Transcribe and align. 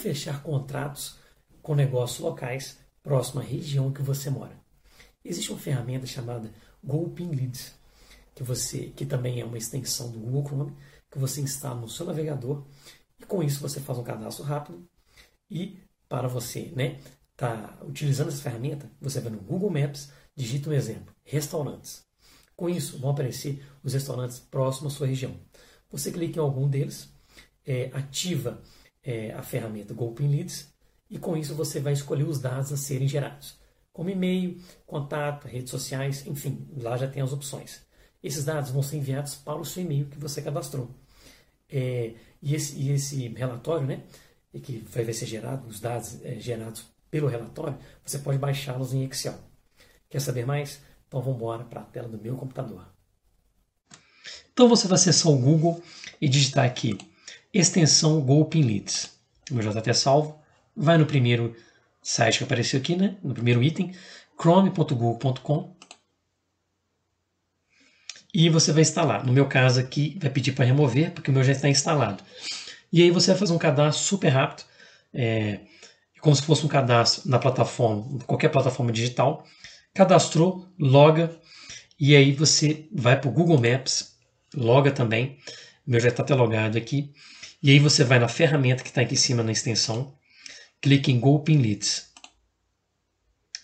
fechar 0.00 0.42
contratos 0.42 1.18
com 1.62 1.74
negócios 1.74 2.20
locais 2.20 2.78
próximo 3.02 3.40
à 3.40 3.44
região 3.44 3.92
que 3.92 4.02
você 4.02 4.30
mora. 4.30 4.58
Existe 5.24 5.50
uma 5.50 5.60
ferramenta 5.60 6.06
chamada 6.06 6.52
Golpin 6.82 7.30
Leads, 7.30 7.74
que 8.34 8.42
você, 8.42 8.86
que 8.96 9.04
também 9.04 9.40
é 9.40 9.44
uma 9.44 9.58
extensão 9.58 10.10
do 10.10 10.18
Google 10.18 10.44
Chrome, 10.44 10.76
que 11.10 11.18
você 11.18 11.42
instala 11.42 11.78
no 11.78 11.88
seu 11.88 12.06
navegador 12.06 12.64
e 13.18 13.26
com 13.26 13.42
isso 13.42 13.60
você 13.60 13.80
faz 13.80 13.98
um 13.98 14.02
cadastro 14.02 14.44
rápido 14.44 14.88
e 15.50 15.78
para 16.08 16.26
você, 16.26 16.72
né, 16.74 16.98
tá 17.36 17.78
utilizando 17.82 18.28
essa 18.28 18.42
ferramenta, 18.42 18.90
você 19.00 19.20
vai 19.20 19.30
no 19.30 19.40
Google 19.40 19.70
Maps, 19.70 20.10
digita 20.34 20.70
um 20.70 20.72
exemplo, 20.72 21.14
restaurantes. 21.22 22.04
Com 22.56 22.68
isso 22.68 22.98
vão 22.98 23.10
aparecer 23.10 23.64
os 23.82 23.92
restaurantes 23.92 24.38
próximos 24.38 24.94
à 24.94 24.96
sua 24.96 25.06
região. 25.06 25.34
Você 25.90 26.10
clica 26.10 26.38
em 26.38 26.42
algum 26.42 26.68
deles, 26.68 27.12
é, 27.66 27.90
ativa 27.92 28.62
é, 29.02 29.32
a 29.32 29.42
ferramenta 29.42 29.94
Golpin 29.94 30.28
Leads 30.28 30.72
e 31.08 31.18
com 31.18 31.36
isso 31.36 31.54
você 31.54 31.80
vai 31.80 31.92
escolher 31.92 32.24
os 32.24 32.38
dados 32.38 32.72
a 32.72 32.76
serem 32.76 33.08
gerados, 33.08 33.58
como 33.92 34.10
e-mail, 34.10 34.60
contato, 34.86 35.48
redes 35.48 35.70
sociais, 35.70 36.26
enfim, 36.26 36.68
lá 36.76 36.96
já 36.96 37.08
tem 37.08 37.22
as 37.22 37.32
opções. 37.32 37.80
Esses 38.22 38.44
dados 38.44 38.70
vão 38.70 38.82
ser 38.82 38.98
enviados 38.98 39.34
para 39.34 39.58
o 39.58 39.64
seu 39.64 39.82
e-mail 39.82 40.06
que 40.06 40.18
você 40.18 40.40
cadastrou. 40.40 40.94
É, 41.68 42.14
e, 42.40 42.54
esse, 42.54 42.76
e, 42.76 42.90
esse, 42.90 43.28
relatório, 43.28 43.86
né, 43.86 44.02
que 44.62 44.84
vai 44.88 45.12
ser 45.12 45.26
gerado, 45.26 45.66
os 45.66 45.80
dados 45.80 46.24
é, 46.24 46.38
gerados 46.38 46.84
pelo 47.10 47.26
relatório, 47.26 47.76
você 48.04 48.18
pode 48.18 48.38
baixá-los 48.38 48.92
em 48.92 49.04
Excel. 49.04 49.38
Quer 50.08 50.20
saber 50.20 50.46
mais? 50.46 50.80
Então 51.08 51.20
vamos 51.20 51.36
embora 51.36 51.64
para 51.64 51.80
a 51.80 51.84
tela 51.84 52.08
do 52.08 52.18
meu 52.18 52.36
computador. 52.36 52.86
Então 54.52 54.68
você 54.68 54.86
vai 54.86 54.96
acessar 54.96 55.32
o 55.32 55.38
Google 55.38 55.82
e 56.20 56.28
digitar 56.28 56.64
aqui 56.64 56.96
extensão 57.52 58.20
Golpin 58.20 58.62
Leads. 58.62 59.18
O 59.50 59.54
meu 59.54 59.62
já 59.62 59.70
está 59.70 59.80
até 59.80 59.92
salvo. 59.92 60.38
Vai 60.76 60.96
no 60.96 61.06
primeiro 61.06 61.54
site 62.02 62.38
que 62.38 62.44
apareceu 62.44 62.80
aqui, 62.80 62.96
né? 62.96 63.16
no 63.22 63.34
primeiro 63.34 63.62
item, 63.62 63.92
chrome.google.com 64.40 65.76
e 68.32 68.48
você 68.48 68.72
vai 68.72 68.82
instalar. 68.82 69.26
No 69.26 69.32
meu 69.32 69.46
caso 69.46 69.80
aqui, 69.80 70.16
vai 70.20 70.30
pedir 70.30 70.52
para 70.52 70.64
remover, 70.64 71.12
porque 71.12 71.30
o 71.30 71.34
meu 71.34 71.42
já 71.42 71.52
está 71.52 71.68
instalado. 71.68 72.22
E 72.92 73.02
aí 73.02 73.10
você 73.10 73.32
vai 73.32 73.38
fazer 73.38 73.52
um 73.52 73.58
cadastro 73.58 74.04
super 74.04 74.28
rápido, 74.28 74.64
é, 75.12 75.60
como 76.20 76.34
se 76.34 76.42
fosse 76.42 76.64
um 76.64 76.68
cadastro 76.68 77.28
na 77.28 77.38
plataforma, 77.38 78.18
qualquer 78.26 78.48
plataforma 78.48 78.92
digital. 78.92 79.44
Cadastrou, 79.92 80.66
loga, 80.78 81.36
e 81.98 82.14
aí 82.14 82.32
você 82.32 82.86
vai 82.92 83.20
para 83.20 83.28
o 83.28 83.32
Google 83.32 83.60
Maps, 83.60 84.16
loga 84.54 84.90
também. 84.92 85.38
O 85.86 85.90
meu 85.90 86.00
já 86.00 86.08
está 86.08 86.22
até 86.22 86.34
logado 86.34 86.78
aqui. 86.78 87.12
E 87.62 87.70
aí 87.70 87.78
você 87.78 88.04
vai 88.04 88.18
na 88.18 88.28
ferramenta 88.28 88.82
que 88.82 88.88
está 88.88 89.02
aqui 89.02 89.14
em 89.14 89.18
cima 89.18 89.42
na 89.42 89.52
extensão, 89.52 90.14
clique 90.80 91.12
em 91.12 91.20
Golpin 91.20 91.58
Leads. 91.58 92.10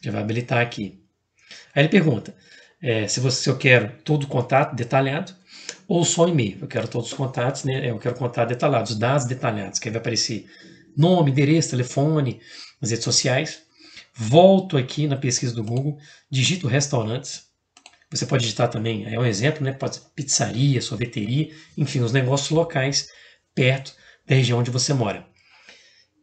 Já 0.03 0.13
vai 0.13 0.21
habilitar 0.21 0.61
aqui. 0.61 1.03
Aí 1.75 1.83
ele 1.83 1.89
pergunta 1.89 2.35
é, 2.83 3.09
se, 3.09 3.21
você, 3.21 3.43
se 3.43 3.49
eu 3.49 3.57
quero 3.57 3.93
todo 4.05 4.25
o 4.25 4.29
contato 4.29 4.75
detalhado 4.75 5.35
ou 5.89 6.05
só 6.05 6.29
e-mail. 6.29 6.59
Eu 6.61 6.69
quero 6.69 6.89
todos 6.89 7.09
os 7.09 7.17
contatos, 7.17 7.65
né? 7.65 7.91
Eu 7.91 7.99
quero 7.99 8.15
contato 8.17 8.49
detalhado, 8.49 8.91
os 8.91 8.99
dados 8.99 9.27
detalhados, 9.27 9.79
que 9.79 9.89
aí 9.89 9.93
vai 9.93 10.01
aparecer 10.01 10.47
nome, 10.97 11.31
endereço, 11.31 11.71
telefone, 11.71 12.41
as 12.81 12.91
redes 12.91 13.05
sociais. 13.05 13.63
Volto 14.15 14.77
aqui 14.77 15.07
na 15.07 15.17
pesquisa 15.17 15.55
do 15.55 15.65
Google, 15.65 15.99
digito 16.31 16.67
restaurantes. 16.67 17.47
Você 18.11 18.25
pode 18.25 18.45
digitar 18.45 18.69
também, 18.69 19.13
é 19.13 19.19
um 19.19 19.25
exemplo, 19.25 19.65
né? 19.65 19.77
Pizzaria, 20.15 20.81
sorveteria, 20.81 21.53
enfim, 21.77 22.01
os 22.01 22.13
negócios 22.13 22.51
locais 22.51 23.09
perto 23.57 23.97
da 24.27 24.37
região 24.37 24.61
onde 24.61 24.71
você 24.71 24.93
mora. 24.93 25.27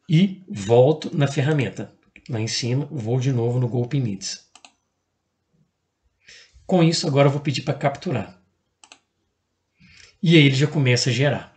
E 0.08 0.44
volto 0.48 1.16
na 1.16 1.28
ferramenta. 1.28 1.92
Lá 2.30 2.40
em 2.40 2.48
cima, 2.48 2.88
vou 2.90 3.20
de 3.20 3.34
novo 3.34 3.60
no 3.60 3.68
Golpin 3.68 4.02
Leads. 4.02 4.46
Com 6.66 6.82
isso, 6.82 7.08
agora 7.08 7.28
eu 7.28 7.32
vou 7.32 7.42
pedir 7.42 7.64
para 7.64 7.74
capturar. 7.74 8.42
E 10.22 10.38
aí 10.38 10.46
ele 10.46 10.56
já 10.56 10.68
começa 10.68 11.10
a 11.10 11.14
gerar. 11.14 11.54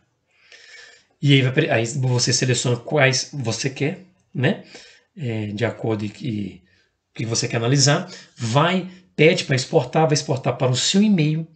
E 1.22 1.34
aí, 1.34 1.42
vai, 1.42 1.70
aí 1.70 1.86
você 1.86 2.32
seleciona 2.32 2.76
quais 2.76 3.30
você 3.32 3.70
quer, 3.70 4.04
né? 4.34 4.64
É, 5.16 5.46
de 5.46 5.64
acordo 5.64 6.08
com 6.08 6.14
o 6.14 6.60
que 7.14 7.24
você 7.24 7.46
quer 7.46 7.56
analisar. 7.58 8.10
Vai, 8.36 8.90
pede 9.14 9.44
para 9.44 9.56
exportar, 9.56 10.06
vai 10.06 10.14
exportar 10.14 10.56
para 10.56 10.70
o 10.70 10.76
seu 10.76 11.02
e-mail. 11.02 11.46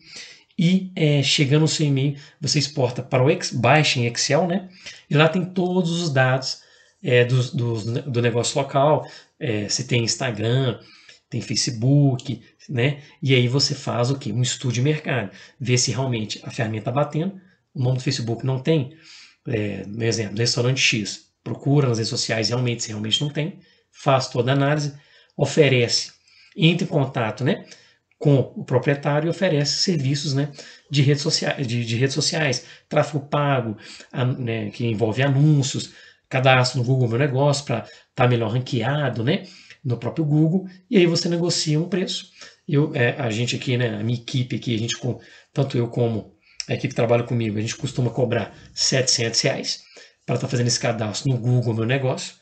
E 0.63 0.93
é, 0.95 1.23
chegando 1.23 1.63
no 1.63 1.69
seu 1.69 1.87
e-mail, 1.87 2.19
você 2.39 2.59
exporta 2.59 3.03
para 3.03 3.25
o 3.25 3.31
Excel, 3.31 3.59
baixa 3.59 3.99
em 3.99 4.05
Excel, 4.05 4.47
né? 4.47 4.69
E 5.09 5.15
lá 5.15 5.27
tem 5.27 5.43
todos 5.43 6.03
os 6.03 6.13
dados 6.13 6.61
é, 7.03 7.25
do, 7.25 7.43
do, 7.53 8.03
do 8.03 8.21
negócio 8.21 8.61
local, 8.61 9.09
é, 9.39 9.71
se 9.71 9.85
tem 9.85 10.05
Instagram, 10.05 10.79
tem 11.31 11.41
Facebook, 11.41 12.43
né? 12.69 13.01
E 13.23 13.35
aí 13.35 13.49
você 13.49 13.75
faz 13.75 14.11
o 14.11 14.19
que? 14.19 14.31
Um 14.31 14.43
estudo 14.43 14.75
de 14.75 14.83
mercado, 14.83 15.31
vê 15.59 15.79
se 15.79 15.93
realmente 15.93 16.39
a 16.43 16.51
ferramenta 16.51 16.91
está 16.91 16.93
batendo. 16.93 17.41
O 17.75 17.83
nome 17.83 17.97
do 17.97 18.05
Facebook 18.05 18.45
não 18.45 18.59
tem, 18.59 18.95
é, 19.49 19.87
no 19.87 20.05
exemplo, 20.05 20.37
restaurante 20.37 20.79
X. 20.79 21.31
Procura 21.43 21.89
nas 21.89 21.97
redes 21.97 22.11
sociais 22.11 22.51
realmente 22.51 22.83
se 22.83 22.91
realmente 22.91 23.19
não 23.23 23.31
tem, 23.31 23.61
faz 23.91 24.29
toda 24.29 24.53
a 24.53 24.55
análise, 24.55 24.93
oferece, 25.35 26.13
entra 26.55 26.85
em 26.85 26.91
contato, 26.91 27.45
né? 27.45 27.65
Com 28.21 28.53
o 28.55 28.63
proprietário 28.63 29.27
e 29.27 29.31
oferece 29.31 29.79
serviços 29.79 30.35
né, 30.35 30.53
de, 30.91 31.01
redes 31.01 31.23
sociais, 31.23 31.67
de, 31.67 31.85
de 31.85 31.97
redes 31.97 32.15
sociais, 32.15 32.67
tráfego 32.87 33.27
pago, 33.27 33.79
a, 34.13 34.25
né, 34.25 34.71
que 34.71 34.87
envolve 34.87 35.23
anúncios, 35.23 35.93
cadastro 36.29 36.79
no 36.79 36.85
Google 36.85 37.09
Meu 37.09 37.19
Negócio 37.19 37.65
para 37.65 37.79
estar 37.79 37.95
tá 38.15 38.29
melhor 38.29 38.53
ranqueado, 38.53 39.25
né? 39.25 39.45
no 39.83 39.97
próprio 39.97 40.25
Google, 40.25 40.69
e 40.91 40.99
aí 40.99 41.07
você 41.07 41.29
negocia 41.29 41.81
um 41.81 41.89
preço. 41.89 42.31
Eu, 42.69 42.95
é, 42.95 43.17
a 43.19 43.31
gente 43.31 43.57
aqui, 43.57 43.77
né, 43.77 43.99
a 43.99 44.03
minha 44.03 44.19
equipe 44.19 44.57
aqui, 44.57 44.75
a 44.75 44.79
gente, 44.79 44.97
tanto 45.53 45.77
eu 45.77 45.89
como 45.89 46.35
a 46.69 46.75
equipe 46.75 46.89
que 46.89 46.95
trabalha 46.95 47.25
comigo, 47.25 47.59
a 47.59 47.61
gente 47.61 47.77
costuma 47.77 48.11
cobrar 48.11 48.55
700 48.75 49.41
reais 49.41 49.83
para 50.27 50.35
estar 50.35 50.47
tá 50.47 50.51
fazendo 50.51 50.67
esse 50.67 50.79
cadastro 50.79 51.31
no 51.31 51.39
Google 51.39 51.75
Meu 51.75 51.87
Negócio, 51.87 52.35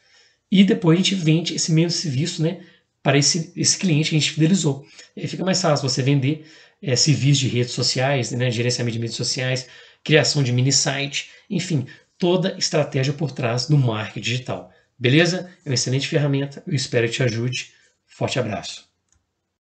e 0.51 0.65
depois 0.65 0.99
a 0.99 1.03
gente 1.03 1.15
vende 1.15 1.55
esse 1.55 1.73
mesmo 1.73 1.91
serviço 1.91 2.43
né, 2.43 2.61
para 3.03 3.19
esse, 3.19 3.53
esse 3.57 3.79
cliente 3.79 4.11
que 4.11 4.17
a 4.17 4.19
gente 4.19 4.33
fidelizou. 4.33 4.87
E 5.17 5.23
aí 5.23 5.29
fica 5.29 5.45
mais 5.45 5.61
fácil 5.61 5.89
você 5.89 6.03
vender 6.03 6.47
é, 6.83 6.95
serviços 6.97 7.39
de 7.39 7.49
redes 7.49 7.73
sociais, 7.73 8.31
né, 8.33 8.51
gerenciamento 8.51 8.97
de 8.97 9.03
redes 9.03 9.17
sociais, 9.17 9.69
criação 10.05 10.43
de 10.43 10.53
mini 10.53 10.73
site, 10.73 11.31
enfim, 11.51 11.87
toda 12.19 12.57
estratégia 12.59 13.13
por 13.13 13.31
trás 13.31 13.67
do 13.67 13.77
marketing 13.79 14.21
digital. 14.21 14.73
Beleza? 14.99 15.51
É 15.65 15.69
uma 15.69 15.75
excelente 15.75 16.09
ferramenta, 16.09 16.63
eu 16.67 16.75
espero 16.75 17.07
que 17.07 17.15
te 17.15 17.23
ajude. 17.23 17.73
Forte 18.07 18.39
abraço. 18.39 18.88